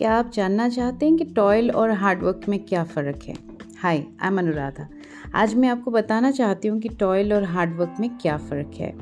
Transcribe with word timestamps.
क्या 0.00 0.12
आप 0.12 0.30
जानना 0.34 0.68
चाहते 0.68 1.06
हैं 1.06 1.16
कि 1.16 1.24
टॉयल 1.24 1.70
और 1.70 1.90
हार्डवर्क 1.90 2.40
में 2.48 2.64
क्या 2.64 2.84
फ़र्क 2.84 3.20
है? 3.28 3.34
हाय 3.82 3.96
आई 3.96 4.28
एम 4.28 4.38
अनुराधा 4.38 4.88
आज 5.34 5.54
मैं 5.54 5.68
आपको 5.68 5.90
बताना 5.90 6.30
चाहती 6.30 6.68
हूँ 6.68 6.80
कि 6.80 6.88
टॉयल 6.88 7.32
और 7.32 7.44
हार्डवर्क 7.44 7.94
में 8.00 8.18
क्या 8.18 8.36
फ़र्क 8.36 8.70
है। 8.74 8.94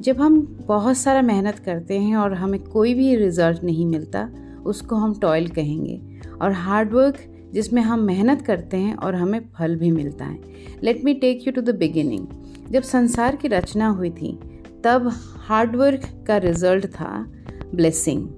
जब 0.00 0.20
हम 0.20 0.58
बहुत 0.66 0.96
सारा 0.96 1.22
मेहनत 1.22 1.58
करते 1.58 1.98
हैं 1.98 2.16
और 2.16 2.34
हमें 2.34 2.60
कोई 2.60 2.94
भी 2.94 3.16
रिज़ल्ट 3.16 3.64
नहीं 3.64 3.86
मिलता, 3.86 4.30
उसको 4.66 4.96
हम 4.96 5.14
टॉयल 5.14 5.48
कहेंगे। 5.48 6.20
और 6.42 6.52
हार्डवर्क, 6.52 7.48
जिसमें 7.52 7.82
हम 7.82 8.00
मेहनत 8.00 8.42
करते 8.42 8.76
हैं 8.76 8.94
और 8.94 9.14
हमें 9.14 9.48
फल 9.58 9.76
भी 9.76 9.90
मिलता 9.90 10.24
है। 10.24 10.38
Let 10.82 11.04
me 11.04 11.14
take 11.14 11.46
you 11.46 11.52
to 11.52 11.60
the 11.60 11.70
beginning 11.70 12.26
जब 12.70 12.82
संसार 12.82 13.36
की 13.36 13.48
रचना 13.48 13.88
हुई 13.88 14.10
थी, 14.10 14.38
तब 14.84 15.10
हार्डवर्क 15.36 16.24
का 16.26 16.36
रिज़ल्ट 16.36 16.86
था 16.86 17.32
ब्लेसिंग। 17.74 18.28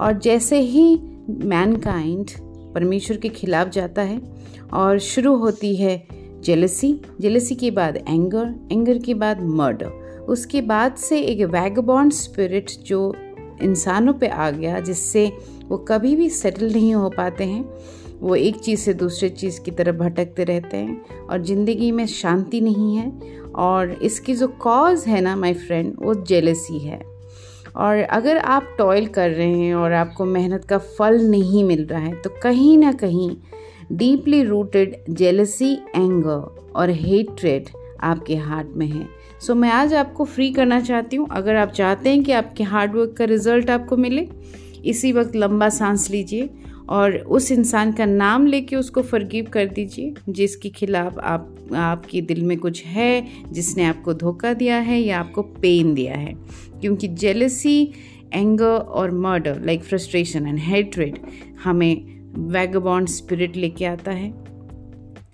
और 0.00 0.18
जैसे 0.18 0.60
ही 0.60 1.12
मैनकाइंड 1.30 2.30
परमेश्वर 2.74 3.16
के 3.16 3.28
खिलाफ 3.28 3.68
जाता 3.68 4.02
है 4.02 4.20
और 4.72 4.98
शुरू 4.98 5.36
होती 5.36 5.76
है 5.76 6.06
जेलसी 6.44 7.00
जेलसी 7.20 7.54
के 7.54 7.70
बाद 7.70 7.96
एंगर 7.96 8.54
एंगर 8.72 8.98
के 8.98 9.14
बाद 9.14 9.40
मर्डर 9.40 10.24
उसके 10.28 10.60
बाद 10.60 10.94
से 10.94 11.20
एक 11.20 11.40
वैगबॉन्ड 11.42 12.12
स्पिरिट 12.12 12.70
जो 12.86 13.14
इंसानों 13.62 14.12
पे 14.12 14.28
आ 14.28 14.50
गया, 14.50 14.80
जिससे 14.80 15.32
वो 15.68 15.76
कभी 15.76 16.16
भी 16.16 16.30
सेटल 16.30 16.72
नहीं 16.72 16.94
हो 16.94 17.10
पाते 17.10 17.44
हैं। 17.44 17.64
वो 18.20 18.34
एक 18.34 18.56
चीज़ 18.56 18.80
से 18.80 18.94
दूसरे 18.94 19.28
चीज़ 19.28 19.60
की 19.60 19.70
तरफ़ 19.70 19.96
भटकते 19.96 20.44
रहते 20.44 20.76
हैं 20.76 21.26
और 21.26 21.42
ज़िंदगी 21.42 21.90
में 21.90 22.06
शांति 22.06 22.60
नहीं 22.60 22.96
है। 22.96 23.10
और 23.54 23.90
इसकी 23.90 24.34
जो 24.34 24.48
कॉज 24.48 25.04
है 25.06 25.20
ना 25.20 25.36
माय 25.36 25.54
फ्रेंड 25.54 25.94
वो 26.02 26.14
जेलसी 26.14 26.78
है। 26.78 27.00
और 27.76 27.96
अगर 27.96 28.38
आप 28.38 28.74
टॉयल 28.78 29.06
कर 29.06 29.30
रहे 29.30 29.58
हैं 29.58 29.74
और 29.74 29.92
आपको 29.92 30.24
मेहनत 30.24 30.64
का 30.64 30.78
फल 30.78 31.20
नहीं 31.20 31.64
मिल 31.64 31.84
रहा 31.86 32.00
है 32.00 32.14
तो 32.14 32.30
कहीं 32.42 32.78
ना 32.78 32.92
कहीं 32.92 33.36
डीपली 33.92 34.42
रूटेड 34.42 34.96
जेलसी 35.10 35.72
एंगर 35.74 36.72
और 36.76 36.90
हेट्रेड 36.90 37.68
आपके 38.00 38.36
हार्ट 38.36 38.68
में 38.76 38.86
है। 38.86 39.08
सो 39.40 39.52
so, 39.52 39.58
मैं 39.60 39.70
आज 39.70 39.94
आपको 39.94 40.24
फ्री 40.24 40.50
करना 40.50 40.80
चाहती 40.80 41.16
हूँ। 41.16 41.28
अगर 41.30 41.56
आप 41.56 41.68
चाहते 41.68 42.10
हैं 42.10 42.22
कि 42.24 42.32
आपके 42.32 42.64
हार्डवर्क 42.64 43.14
का 43.18 43.24
रिज़ल्ट 43.24 43.70
आपको 43.70 43.96
मिले 43.96 44.28
इसी 44.84 45.12
वक्त 45.12 45.36
लंबा 45.36 45.68
सांस 45.68 46.10
लीजिए 46.10 46.50
और 46.88 47.16
उस 47.16 47.52
इंसान 47.52 47.92
का 47.92 48.04
नाम 48.04 48.46
लेके 48.46 48.76
उसको 48.76 49.02
फर्गीव 49.02 49.44
कर 49.44 49.66
दीजिए, 49.66 50.14
जिसके 50.28 50.68
खिलाफ 50.68 51.18
आप, 51.18 51.56
आपके 51.74 52.20
दिल 52.20 52.42
में 52.42 52.58
कुछ 52.58 52.84
है, 52.84 53.26
जिसने 53.52 53.84
आपको 53.84 54.14
धोखा 54.14 54.52
दिया 54.52 54.76
है 54.76 55.00
या 55.00 55.20
आपको 55.20 55.42
पेन 55.42 55.94
दिया 55.94 56.14
है। 56.14 56.34
क्योंकि 56.80 57.08
जेलसी 57.08 57.92
एंगर 58.32 58.66
और 58.66 59.10
murder 59.10 59.62
like 59.64 59.82
frustration 59.82 60.46
and 60.46 60.58
hatred 60.58 61.18
हमें 61.64 62.16
वैगबॉन्ड 62.38 63.08
स्पिरिट 63.08 63.56
लेके 63.56 63.84
आता 63.84 64.10
है। 64.10 64.45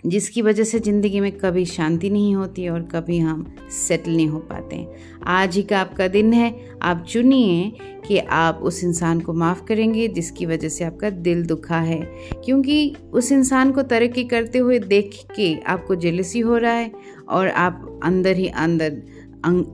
जिसकी 0.07 0.43
वजह 0.43 0.65
से 0.65 0.79
ज़िंदगी 0.79 1.21
में 1.21 1.31
कभी 1.33 1.65
शांति 1.65 2.11
नहीं 2.11 2.35
होती 2.35 2.69
और 2.69 2.83
कभी 2.83 3.19
हम 3.19 3.45
सेटल 3.71 4.11
नहीं 4.11 4.27
हो 4.29 4.39
पाते 4.39 4.87
आज 5.27 5.57
ही 5.57 5.63
का 5.63 5.81
आपका 5.81 6.09
दिन 6.09 6.33
है। 6.33 6.55
आप 6.83 7.05
चुनिए 7.09 7.73
कि 8.09 8.19
आप 8.19 8.61
उस 8.63 8.85
इंसान 8.85 9.21
को 9.21 9.33
माफ़ 9.33 9.65
करेंगे 9.65 10.09
जिसकी 10.09 10.47
वजह 10.47 10.69
से 10.69 10.85
आपका 10.85 11.11
दिल 11.11 11.45
दुखा 11.47 11.79
है। 11.79 12.01
क्योंकि 12.45 12.95
उस 13.13 13.33
इंसान 13.33 13.73
को 13.73 13.83
तरक्की 13.83 14.25
करते 14.25 14.59
हुए 14.59 14.79
देख 14.79 15.19
के 15.37 15.55
आपको 15.67 15.95
जेलसी 15.95 16.41
हो 16.41 16.57
रहा 16.57 16.73
है 16.73 16.91
और 17.29 17.49
आप 17.49 18.01
अंदर 18.05 18.37
ही 18.37 18.49
अंदर 18.49 19.03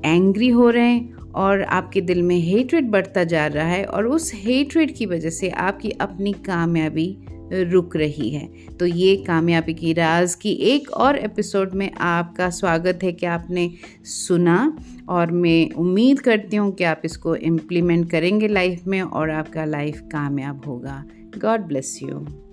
एंग्री 0.04 0.48
हो 0.48 0.70
रहे 0.70 0.86
हैं 0.86 1.16
और 1.34 1.62
आपके 1.62 2.00
दिल 2.00 2.22
में 2.22 2.38
हेटरेट 2.38 2.84
बढ़ता 2.84 3.24
जा 3.24 3.46
रहा 3.46 3.66
है 3.66 3.84
और 3.84 4.06
उस 4.06 4.32
हेटरेट 4.34 4.96
की 4.96 5.06
वजह 5.06 5.30
से 5.30 5.48
आपकी 5.50 5.90
अपनी 5.90 6.32
कामयाबी 6.32 7.18
रुक 7.52 7.96
रही 7.96 8.30
है। 8.30 8.46
तो 8.80 8.86
ये 8.86 9.16
कामयाबी 9.16 9.74
की 9.74 9.92
राज 9.92 10.34
की 10.34 10.52
एक 10.52 10.90
और 10.90 11.16
एपिसोड 11.16 11.74
में 11.74 11.90
आपका 11.92 12.50
स्वागत 12.50 12.98
है 13.02 13.12
कि 13.12 13.26
आपने 13.26 13.70
सुना 14.04 14.76
और 15.08 15.30
मैं 15.30 15.70
उम्मीद 15.70 16.20
करती 16.20 16.56
हूँ 16.56 16.72
कि 16.72 16.84
आप 16.84 17.02
इसको 17.04 17.36
इम्प्लीमेंट 17.36 18.10
करेंगे 18.10 18.48
लाइफ 18.48 18.86
में 18.86 19.00
और 19.02 19.30
आपका 19.30 19.64
लाइफ 19.64 20.00
कामयाब 20.12 20.64
होगा। 20.66 21.04
God 21.38 21.60
bless 21.60 21.98
you 22.02 22.47